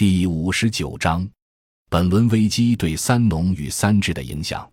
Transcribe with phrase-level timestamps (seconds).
[0.00, 1.28] 第五十九章，
[1.90, 4.66] 本轮危机对三农与三治的影响。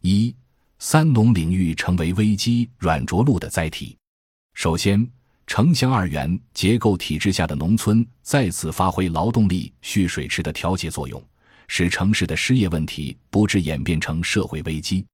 [0.00, 0.34] 一、
[0.78, 3.94] 三农领域成为危机软着陆的载体。
[4.54, 5.06] 首先，
[5.46, 11.22] 城乡二元结构体制下的农村再次发挥劳动力蓄水池的调节作用，
[11.68, 15.04] 使城市的失业问题不致演变成社会危机。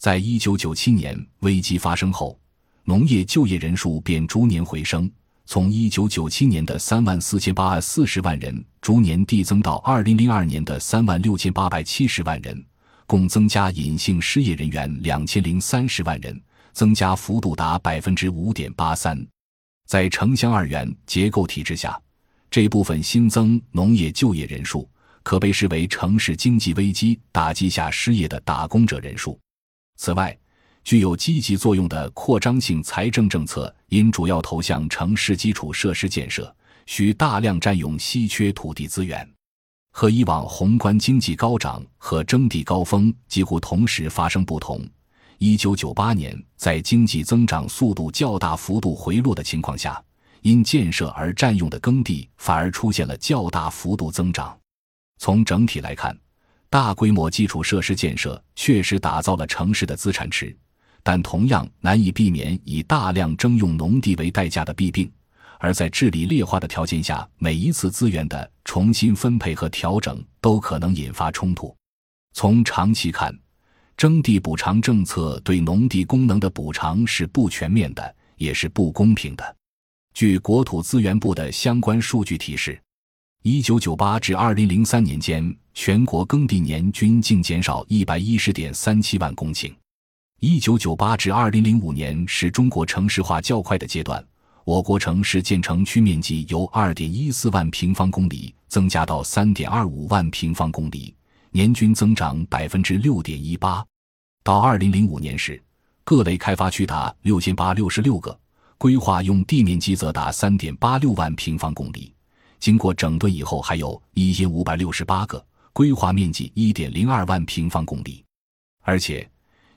[0.00, 2.36] 在一九九七年危机发生后，
[2.82, 5.08] 农业就业人数便逐年回升。
[5.46, 12.64] 从一九九七年的三万四千八百四十万人逐年递增到二零零二年的三万六千八百七十万人，
[13.06, 16.38] 共增加隐性失业人员两千零三十万人，
[16.72, 19.24] 增加幅度达百分之五点八三。
[19.86, 21.96] 在城乡二元结构体制下，
[22.50, 24.90] 这部分新增农业就业人数
[25.22, 29.38] 可被视为城市经济危机打击下失业的打工者人数。
[29.96, 30.36] 此外，
[30.86, 36.54] 具有积极作用的扩张性财政政策，因主要投向城市基础设施建设，
[36.86, 39.28] 需大量占用稀缺土地资源。
[39.90, 44.80] 和以往宏观经济高涨和征地高峰几乎同时发生不同，
[45.38, 50.00] 一九九八年在经济增长速度较大幅度回落的情况下，
[50.42, 54.56] 因建设而占用的耕地反而出现了较大幅度增长。
[55.18, 56.16] 从整体来看，
[56.70, 60.56] 大规模基础设施建设确实打造了城市的资产池。
[61.06, 65.08] 但同样难以避免以大量征用农地为代价的弊病，
[65.60, 71.72] 而在治理劣化的条件下，每一次资源的重新分配和调整都可能引发冲突。
[72.32, 73.32] 从长期看，
[73.96, 79.56] 征地补偿政策对农地功能的补偿是不全面的，也是不公平的。
[80.12, 82.76] 据国土资源部的相关数据提示，
[83.44, 89.72] 一九九八至二零零三年间，全国耕地年均净减少一百一十点三七万公顷。
[90.40, 94.22] 一九九八至二零零五年是中国城市化较快的阶段，
[94.64, 101.14] 我国城市建成区面积由二点一四万平方公里增加到三点二五万平方公里，
[101.52, 103.82] 年均增长百分之六点一八。
[104.44, 105.58] 到二零零五年时，
[106.04, 108.38] 各类开发区达六千八六十六个，
[108.76, 112.12] 规划用地面积则达三点八六万平方公里。
[112.60, 118.22] 经过整顿以后，还有一千五百六十八个，规划面积一点零二万平方公里，
[118.82, 119.26] 而且。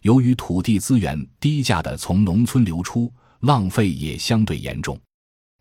[0.01, 3.11] 由于土地资源低价的从农村流出，
[3.41, 4.99] 浪费也相对严重。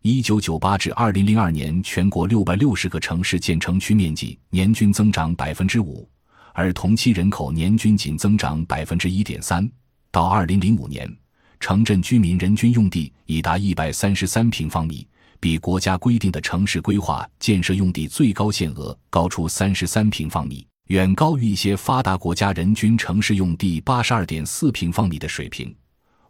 [0.01, 6.09] 一九九八至二零零二年，全国六百六十个城市建成区面积年均增长百分之五，
[6.53, 9.69] 而同期人口年均仅增长百分之一点三。
[10.09, 11.13] 到二零零五年，
[11.59, 15.05] 城镇居民人均用地已达一百三十三平方米，
[15.37, 20.65] 比国家规定的城市规划建设用地最高限额高出三十三平方米。
[20.89, 25.75] 远高于一些发达国家人均城市用地八十二点四平方米的水平，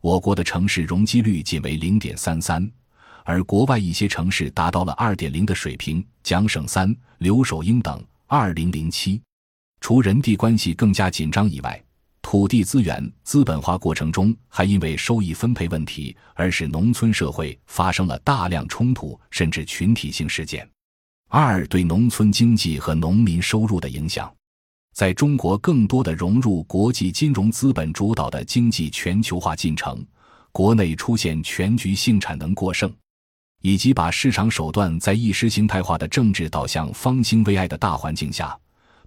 [0.01, 2.69] 我国的城市容积率仅为零点三三，
[3.23, 6.05] 而国外一些城市达到了二点零的水平。
[6.23, 9.21] 蒋省三、刘守英等，二零零七。
[9.79, 11.81] 除人地关系更加紧张以外，
[12.21, 20.69] 土地资源资本化过程中还因为收益分配问题而使农村社会发生了大量冲突甚至群体性事件。
[21.29, 24.29] 二对农村经济和农民收入的影响。
[24.99, 30.05] 在中国更多的融入国际金融资本主导的经济全球化进程，
[30.51, 32.93] 国内出现全局性产能过剩，
[33.61, 38.53] 以及把市场手段在意识形态化的政治导向方兴未艾的大环境下，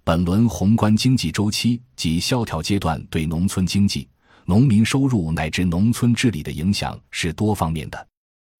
[0.03, 4.09] 本轮宏观经济周期及萧条阶段对农村经济、
[4.45, 8.07] 农民收入乃至农村治理的影响是多方面的。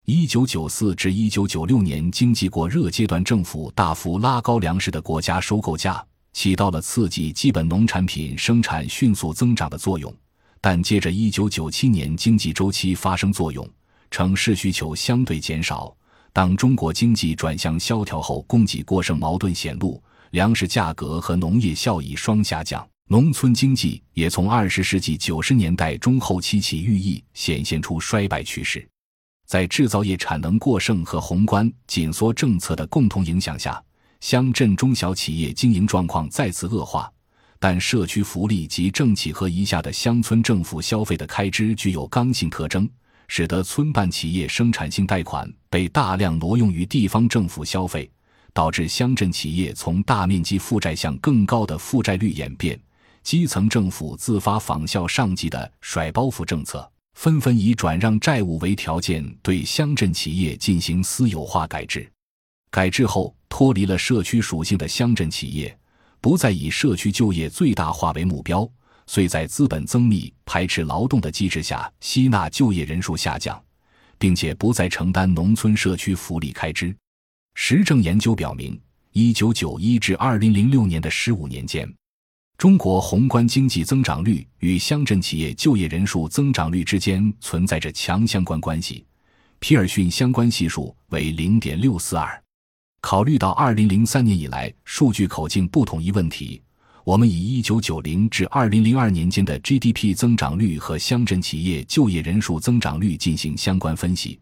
[0.05, 6.05] 一九九四至一九九六年经济过热阶段，政府大幅拉高粮食的国家收购价。
[6.33, 10.13] 起到了刺激基本农产品生产迅速增长的作用，
[10.59, 13.67] 但接着一九九七年经济周期发生作用，
[14.09, 15.95] 城市需求相对减少。
[16.33, 20.01] 当中国经济转向萧条后，供给过剩矛盾显露，
[20.31, 28.85] 粮食价格和农业效益双下降，农村经济也从二十世纪九十年代中后期起寓意显现出衰败趋势。
[29.45, 33.81] 在制造业产能过剩和宏观紧缩政策的共同影响下。
[34.23, 37.11] 乡镇中小企业经营状况再次恶化，
[37.59, 42.89] 但社区福利及政企和以下的乡村政府消费的开支具有刚性特征，
[43.27, 48.09] 使得村办企业生产性贷款被大量挪用于地方政府消费，
[48.53, 52.79] 导致乡镇企业从大面积负债向更高的负债率演变。
[53.23, 62.09] 基层政府自发仿效上级的甩包袱政策，纷纷以转让债务为条件对乡镇企业进行私有化改制。
[62.71, 63.35] 改制后。
[63.55, 65.77] 脱离了社区属性的乡镇企业，
[66.19, 68.67] 不再以社区就业最大化为目标，
[69.05, 73.63] 遂在资本增密、排斥劳动的机制下吸纳就业人数下降，
[74.17, 76.95] 并且不再承担农村社区福利开支。
[77.53, 78.81] 实证研究表明
[79.13, 81.87] ，（1991 至2006年的十五年间），
[82.57, 89.05] 中国宏观经济增长率与乡镇企业就业人数增长率之间存在着强相关关系。
[89.59, 92.42] 皮尔逊相关系数为零点六四二。
[93.03, 96.61] 考虑到二零零三年以来数据口径不统一问题，
[97.03, 104.39] 我们以一九九零至二零零二年间的 GDP 增长率和乡镇企业就业人数增长率进行相关分析，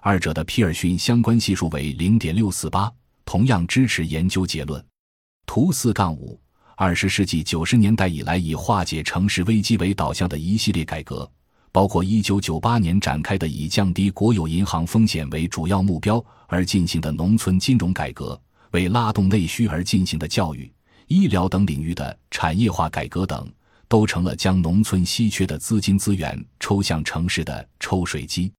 [0.00, 2.90] 二者的皮尔逊相关系数为零点六四八，
[3.26, 4.82] 同样支持研究结论。
[5.44, 6.40] 图四杠五，
[6.76, 11.30] 二十世纪九十年代以来以化解城市危机为导向的一系列改革。
[11.78, 18.36] 包括1998年展开的以降低国有银行风险为主要目标而进行的农村金融改革，
[18.72, 20.68] 为拉动内需而进行的教育、
[21.06, 23.48] 医疗等领域的产业化改革等，
[23.86, 28.52] 都成了将农村稀缺的资金资源抽向城市的抽水机。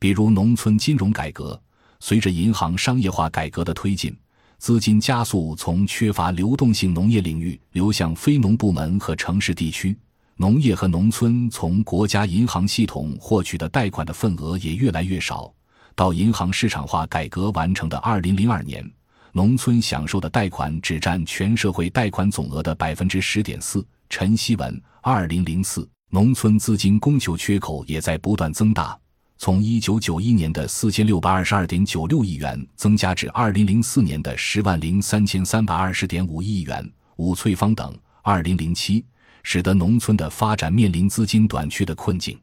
[0.00, 1.62] 比如，农村金融改革，
[2.00, 4.12] 随着银行商业化改革的推进，
[4.58, 9.96] 资金加速从缺乏流动性农业领域流向非农部门和城市地区。
[10.38, 15.50] 农业和农村从国家银行系统获取的贷款的份额也越来越少。
[15.94, 18.86] 到银行市场化改革完成的二零零二年，
[19.32, 23.82] 农村享受的贷款只占全社会贷款总额的百分之十点四。
[24.10, 28.94] 陈希文，二零零四，农村资金供求缺口也在不断增大，
[29.38, 36.92] 从一九九一年的四千六百二十二点九六亿元增加至二零零四年的十万零三千三百二十点五亿元。
[37.16, 39.02] 吴翠芳等，二零零七。
[39.48, 42.36] 使得农村的发展面临资金短缺的困境。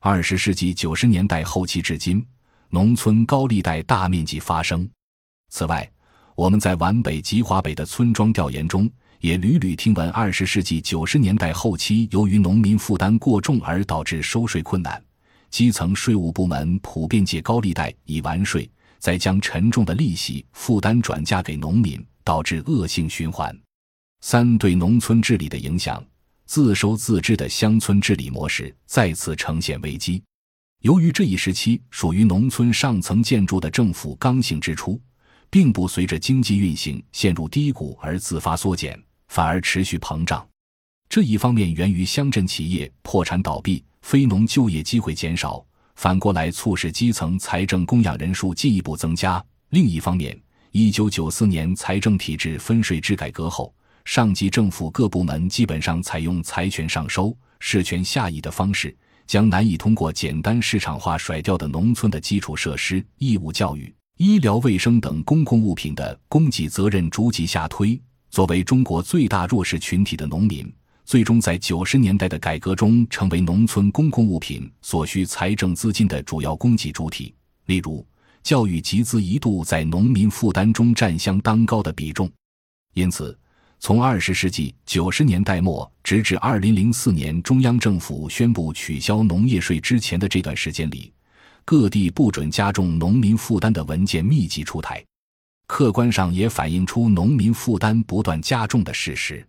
[0.00, 2.26] 二十世纪九十年代后期至今，
[2.70, 4.88] 农村高利贷大面积发生。
[5.50, 5.86] 此外，
[6.34, 14.98] 我们在皖北及华北的村庄调研中，也屡屡听闻二十世纪九十年代后期由于农民负担过重而导致收税困难，
[15.50, 18.66] 基层税务部门普遍借高利贷以完税，
[18.98, 23.54] 再将沉重的利息负担转嫁给农民，导致恶性循环。
[24.22, 26.02] 三对农村治理的影响。
[26.50, 30.20] 自收自支的乡村治理模式再次呈现危机。
[30.80, 35.00] 由于这一时期属于农村上层建筑的政府刚性支出，
[35.48, 40.44] 并不随着经济运行陷入低谷而自发缩减，反而持续膨胀。
[41.08, 45.64] 这一方面源于乡镇企业破产倒闭，非农就业机会减少，
[45.94, 49.40] 反过来促使基层财政供养人数进一步增加。
[49.68, 50.36] 另一方面，
[50.72, 53.72] 一九九四年财政体制分税制改革后。
[54.10, 58.92] 上级政府各部门基本上采用财权上收、事权下移的方式，
[59.24, 67.96] 将难以通过简单市场化甩掉的农村的基础设施、义务教育、医疗卫生等公共物品的供给责任逐级下推。
[68.30, 70.68] 作为中国最大弱势群体的农民，
[71.04, 77.32] 最终在九十年代的改革中，成为农村公共物品所需财政资金的主要供给主体。
[77.66, 78.04] 例如，
[78.42, 82.28] 教育集资一度在农民负担中占相当高的比重，
[82.94, 83.38] 因此。
[83.80, 91.10] 从二十世纪九十年代末直至二零零四年中央政府宣布取消农业税之前的这段时间里，
[91.64, 95.02] 各地不准加重农民负担的文件密集出台，
[95.66, 99.44] 客观上也反映出农民负担不断加重的事实。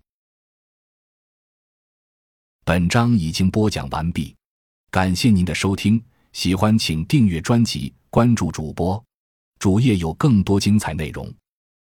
[2.64, 4.34] 本章已经播讲完毕，
[4.90, 6.02] 感谢您的收听，
[6.32, 9.04] 喜欢请订阅专辑，关注主播，
[9.60, 11.30] 主页有更多精彩内容。